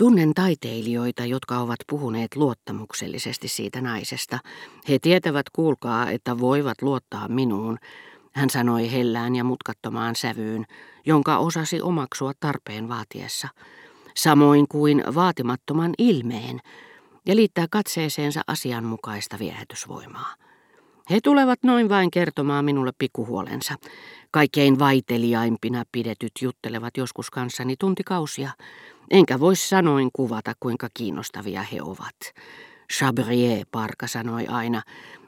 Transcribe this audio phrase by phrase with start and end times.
[0.00, 4.38] Tunnen taiteilijoita, jotka ovat puhuneet luottamuksellisesti siitä naisesta.
[4.88, 7.78] He tietävät, kuulkaa, että voivat luottaa minuun,
[8.32, 10.64] hän sanoi hellään ja mutkattomaan sävyyn,
[11.06, 13.48] jonka osasi omaksua tarpeen vaatiessa,
[14.16, 16.60] samoin kuin vaatimattoman ilmeen,
[17.26, 20.34] ja liittää katseeseensa asianmukaista viehätysvoimaa.
[21.10, 23.74] He tulevat noin vain kertomaan minulle pikkuhuolensa.
[24.30, 28.50] Kaikkein vaiteliaimpina pidetyt juttelevat joskus kanssani tuntikausia,
[29.10, 32.16] enkä voi sanoin kuvata, kuinka kiinnostavia he ovat.
[32.92, 34.82] Chabrier, Parka sanoi aina,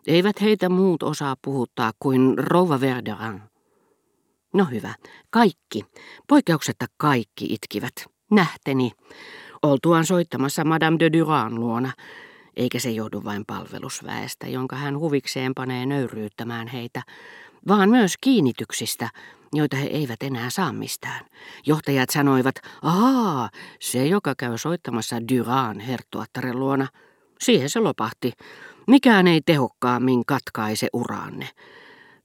[0.07, 3.43] eivät heitä muut osaa puhuttaa kuin rouva Verderan.
[4.55, 4.95] No hyvä,
[5.31, 5.85] kaikki,
[6.29, 7.93] poikkeuksetta kaikki itkivät,
[8.31, 8.93] nähteni,
[9.63, 11.93] oltuaan soittamassa Madame de Duran luona,
[12.57, 17.03] eikä se johdu vain palvelusväestä, jonka hän huvikseen panee nöyryyttämään heitä,
[17.69, 19.09] vaan myös kiinnityksistä,
[19.53, 21.25] joita he eivät enää saa mistään.
[21.67, 26.89] Johtajat sanoivat, aa, se joka käy soittamassa Duran herttuattaren luona.
[27.41, 28.33] Siihen se lopahti.
[28.87, 31.49] Mikään ei tehokkaammin katkaise uraanne.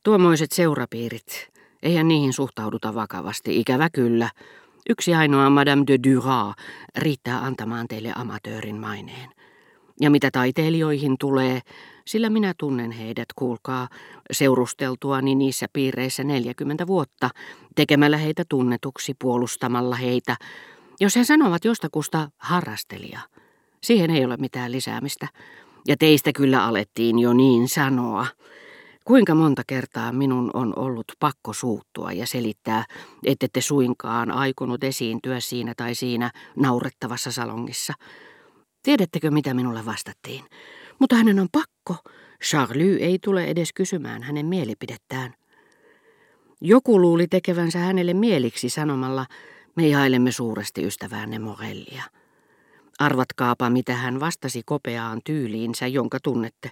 [0.04, 1.50] Tuommoiset seurapiirit,
[1.84, 4.30] eihän niihin suhtauduta vakavasti, ikävä kyllä.
[4.90, 6.56] Yksi ainoa Madame de Duras
[6.98, 9.30] riittää antamaan teille amatöörin maineen.
[10.02, 11.62] Ja mitä taiteilijoihin tulee,
[12.06, 13.88] sillä minä tunnen heidät, kuulkaa,
[14.32, 17.30] seurusteltuani niissä piireissä 40 vuotta,
[17.76, 20.36] tekemällä heitä tunnetuksi, puolustamalla heitä,
[21.00, 23.20] jos he sanovat jostakusta harrastelija.
[23.84, 25.28] Siihen ei ole mitään lisäämistä.
[25.88, 28.28] Ja teistä kyllä alettiin jo niin sanoa.
[29.06, 32.86] Kuinka monta kertaa minun on ollut pakko suuttua ja selittää,
[33.26, 37.94] ettette suinkaan aikonut esiintyä siinä tai siinä naurettavassa salongissa.
[38.88, 40.46] Tiedättekö, mitä minulle vastattiin?
[41.00, 42.12] Mutta hänen on pakko.
[42.44, 45.34] Charlie ei tule edes kysymään hänen mielipidettään.
[46.62, 49.26] Joku luuli tekevänsä hänelle mieliksi sanomalla,
[49.76, 52.04] me ihailemme suuresti ystäväänne Morellia.
[53.00, 56.72] Arvatkaapa, mitä hän vastasi kopeaan tyyliinsä, jonka tunnette.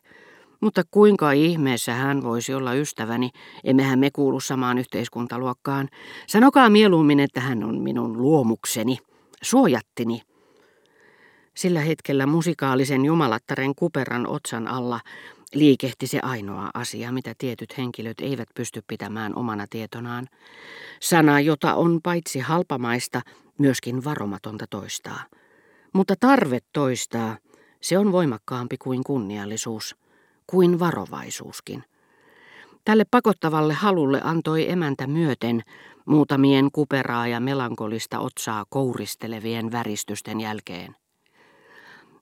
[0.61, 3.30] Mutta kuinka ihmeessä hän voisi olla ystäväni,
[3.63, 5.89] emmehän me kuulu samaan yhteiskuntaluokkaan.
[6.27, 8.97] Sanokaa mieluummin, että hän on minun luomukseni,
[9.42, 10.21] suojattini.
[11.55, 14.99] Sillä hetkellä musikaalisen jumalattaren kuperan otsan alla
[15.54, 20.27] liikehti se ainoa asia, mitä tietyt henkilöt eivät pysty pitämään omana tietonaan.
[21.02, 23.21] Sana, jota on paitsi halpamaista,
[23.58, 25.23] myöskin varomatonta toistaa.
[25.94, 27.38] Mutta tarve toistaa,
[27.82, 29.95] se on voimakkaampi kuin kunniallisuus,
[30.48, 31.83] kuin varovaisuuskin.
[32.86, 35.61] Tälle pakottavalle halulle antoi emäntä myöten
[36.05, 40.95] muutamien kuperaa ja melankolista otsaa kouristelevien väristysten jälkeen.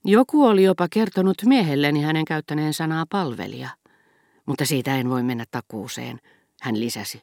[0.05, 3.69] Joku oli jopa kertonut miehelleni hänen käyttäneen sanaa palvelija,
[4.45, 6.19] mutta siitä en voi mennä takuuseen,
[6.61, 7.21] hän lisäsi.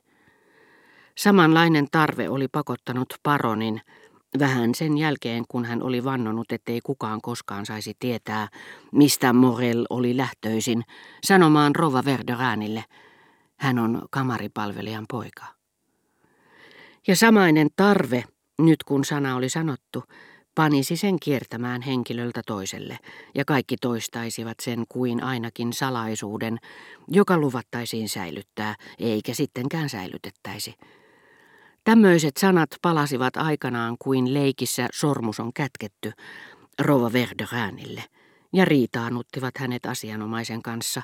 [1.18, 3.80] Samanlainen tarve oli pakottanut paronin,
[4.38, 8.48] vähän sen jälkeen kun hän oli vannonut, ettei kukaan koskaan saisi tietää,
[8.92, 10.82] mistä Morel oli lähtöisin,
[11.24, 12.84] sanomaan Rova Verderanille,
[13.56, 15.44] hän on kamaripalvelijan poika.
[17.06, 18.24] Ja samainen tarve,
[18.58, 20.04] nyt kun sana oli sanottu,
[20.54, 22.98] panisi sen kiertämään henkilöltä toiselle,
[23.34, 26.58] ja kaikki toistaisivat sen kuin ainakin salaisuuden,
[27.08, 30.74] joka luvattaisiin säilyttää, eikä sittenkään säilytettäisi.
[31.84, 36.12] Tämmöiset sanat palasivat aikanaan kuin leikissä sormus on kätketty
[36.78, 38.04] Rova Verderäänille,
[38.52, 41.02] ja riitaannuttivat hänet asianomaisen kanssa,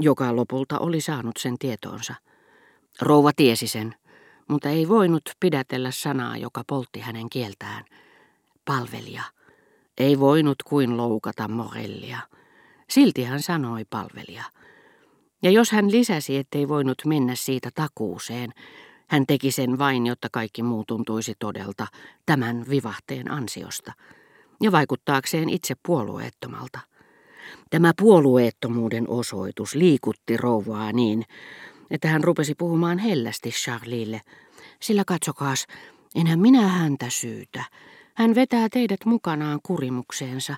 [0.00, 2.14] joka lopulta oli saanut sen tietoonsa.
[3.00, 3.94] Rouva tiesi sen,
[4.48, 7.84] mutta ei voinut pidätellä sanaa, joka poltti hänen kieltään–
[8.68, 9.22] palvelija.
[9.98, 12.18] Ei voinut kuin loukata Morellia.
[12.90, 14.44] Silti hän sanoi palvelija.
[15.42, 18.50] Ja jos hän lisäsi, ettei voinut mennä siitä takuuseen,
[19.06, 21.86] hän teki sen vain, jotta kaikki muu tuntuisi todelta
[22.26, 23.92] tämän vivahteen ansiosta
[24.62, 26.78] ja vaikuttaakseen itse puolueettomalta.
[27.70, 31.24] Tämä puolueettomuuden osoitus liikutti rouvaa niin,
[31.90, 34.20] että hän rupesi puhumaan hellästi Charlille,
[34.80, 35.66] sillä katsokaas,
[36.14, 37.64] enhän minä häntä syytä.
[38.18, 40.54] Hän vetää teidät mukanaan kurimukseensa,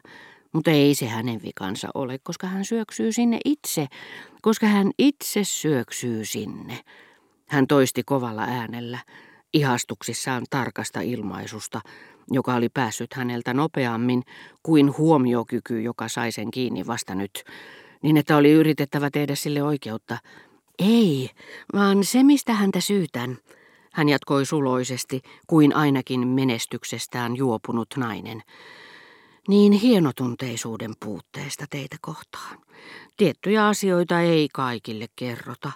[0.52, 3.86] mutta ei se hänen vikansa ole, koska hän syöksyy sinne itse,
[4.42, 6.78] koska hän itse syöksyy sinne.
[7.48, 8.98] Hän toisti kovalla äänellä,
[9.54, 11.80] ihastuksissaan tarkasta ilmaisusta,
[12.30, 14.22] joka oli päässyt häneltä nopeammin
[14.62, 17.44] kuin huomiokyky, joka sai sen kiinni vasta nyt,
[18.02, 20.18] niin että oli yritettävä tehdä sille oikeutta.
[20.78, 21.30] Ei,
[21.74, 23.38] vaan se mistä häntä syytän,
[23.92, 28.42] hän jatkoi suloisesti, kuin ainakin menestyksestään juopunut nainen.
[29.48, 32.58] Niin hienotunteisuuden puutteesta teitä kohtaan.
[33.16, 35.72] Tiettyjä asioita ei kaikille kerrota.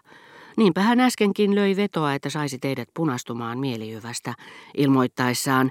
[0.56, 4.34] Niinpä hän äskenkin löi vetoa, että saisi teidät punastumaan mielihyvästä,
[4.76, 5.70] ilmoittaessaan,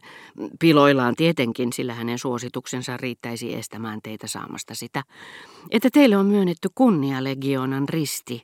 [0.60, 5.04] piloillaan tietenkin, sillä hänen suosituksensa riittäisi estämään teitä saamasta sitä,
[5.72, 8.42] että teille on myönnetty kunnialegionan risti.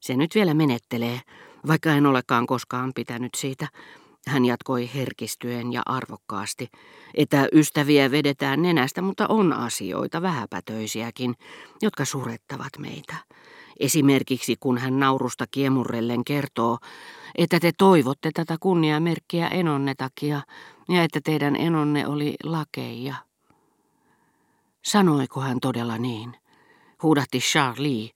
[0.00, 1.20] Se nyt vielä menettelee,
[1.66, 3.68] vaikka en olekaan koskaan pitänyt siitä.
[4.26, 6.68] Hän jatkoi herkistyen ja arvokkaasti,
[7.14, 11.34] että ystäviä vedetään nenästä, mutta on asioita vähäpätöisiäkin,
[11.82, 13.14] jotka surettavat meitä.
[13.80, 16.78] Esimerkiksi kun hän naurusta kiemurrellen kertoo,
[17.34, 20.40] että te toivotte tätä kunniamerkkiä enonne takia
[20.88, 23.14] ja että teidän enonne oli lakeja.
[24.84, 26.36] Sanoiko hän todella niin?
[27.02, 28.10] Huudahti Charlie,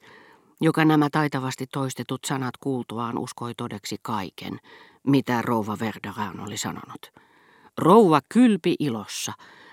[0.60, 4.60] joka nämä taitavasti toistetut sanat kuultuaan uskoi todeksi kaiken,
[5.06, 7.12] mitä rouva Verderan oli sanonut.
[7.78, 9.32] Rouva kylpi ilossa.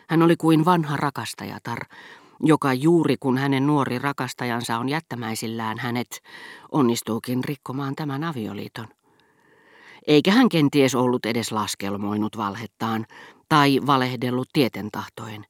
[0.09, 1.79] Hän oli kuin vanha rakastajatar,
[2.43, 6.23] joka juuri kun hänen nuori rakastajansa on jättämäisillään hänet,
[6.71, 8.87] onnistuukin rikkomaan tämän avioliiton.
[10.07, 13.05] Eikä hän kenties ollut edes laskelmoinut valhettaan
[13.49, 15.45] tai valehdellut tietentahtoen.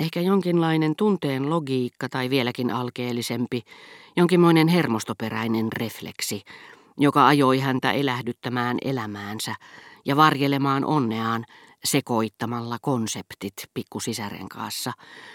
[0.00, 3.62] Ehkä jonkinlainen tunteen logiikka tai vieläkin alkeellisempi,
[4.16, 6.42] jonkinmoinen hermostoperäinen refleksi,
[6.98, 9.54] joka ajoi häntä elähdyttämään elämäänsä
[10.04, 11.44] ja varjelemaan onneaan,
[11.84, 14.92] sekoittamalla konseptit pikkusisaren kanssa,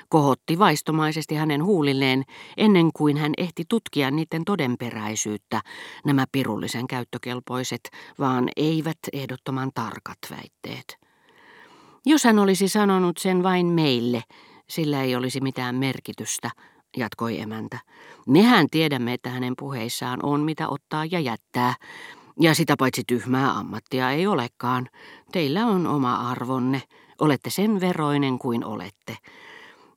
[0.09, 2.23] kohotti vaistomaisesti hänen huulilleen
[2.57, 5.61] ennen kuin hän ehti tutkia niiden todenperäisyyttä,
[6.05, 10.97] nämä pirullisen käyttökelpoiset, vaan eivät ehdottoman tarkat väitteet.
[12.05, 14.23] Jos hän olisi sanonut sen vain meille,
[14.71, 16.51] sillä ei olisi mitään merkitystä,
[16.97, 17.79] jatkoi emäntä.
[18.27, 21.73] Mehän tiedämme, että hänen puheissaan on mitä ottaa ja jättää,
[22.39, 24.89] ja sitä paitsi tyhmää ammattia ei olekaan.
[25.31, 26.81] Teillä on oma arvonne.
[27.19, 29.17] Olette sen veroinen kuin olette.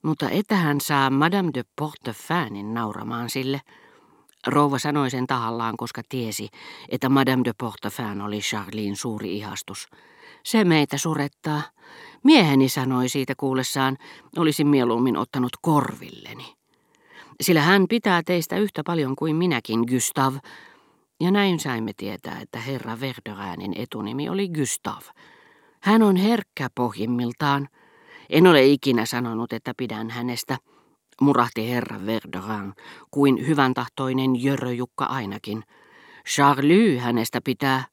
[0.02, 3.60] Mutta etähän saa Madame de Portefeunin nauramaan sille.
[4.46, 6.48] Rouva sanoi sen tahallaan, koska tiesi,
[6.88, 9.88] että Madame de Portefeuille oli Charlin suuri ihastus.
[10.44, 11.62] Se meitä surettaa.
[12.24, 13.96] Mieheni sanoi siitä kuullessaan,
[14.36, 16.54] olisin mieluummin ottanut korvilleni.
[17.40, 20.34] Sillä hän pitää teistä yhtä paljon kuin minäkin, Gustav,
[21.20, 25.02] ja näin saimme tietää, että herra Verderäänin etunimi oli Gustav.
[25.80, 27.68] Hän on herkkä pohjimmiltaan.
[28.30, 30.58] En ole ikinä sanonut, että pidän hänestä,
[31.20, 32.74] murahti herra Verderään,
[33.10, 35.64] kuin hyvän tahtoinen Jöröjukka ainakin.
[36.28, 37.84] Charlie hänestä pitää.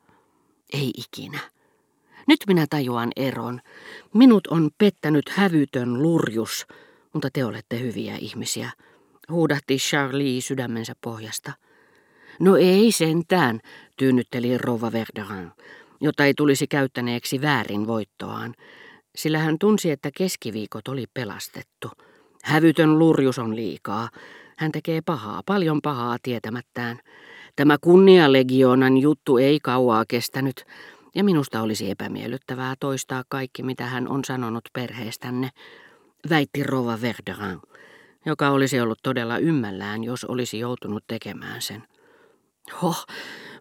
[0.73, 1.39] Ei ikinä.
[2.27, 3.61] Nyt minä tajuan eron.
[4.13, 6.67] Minut on pettänyt hävytön lurjus,
[7.13, 8.71] mutta te olette hyviä ihmisiä,
[9.29, 11.51] huudahti Charlie sydämensä pohjasta.
[12.39, 13.59] No ei sentään,
[13.97, 15.51] tyynnytteli Rova Verderin,
[16.01, 18.53] jota ei tulisi käyttäneeksi väärin voittoaan,
[19.15, 21.91] sillä hän tunsi, että keskiviikot oli pelastettu.
[22.43, 24.09] Hävytön lurjus on liikaa.
[24.57, 26.99] Hän tekee pahaa, paljon pahaa tietämättään.
[27.55, 30.65] Tämä kunnialegionan juttu ei kauaa kestänyt,
[31.15, 35.49] ja minusta olisi epämiellyttävää toistaa kaikki, mitä hän on sanonut perheestänne,
[36.29, 37.59] väitti Rova Verderin,
[38.25, 41.83] joka olisi ollut todella ymmällään, jos olisi joutunut tekemään sen.
[42.81, 43.05] Hoh,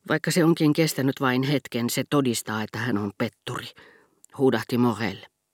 [0.09, 3.67] vaikka se onkin kestänyt vain hetken, se todistaa, että hän on petturi,
[4.39, 5.17] huudahti Morel.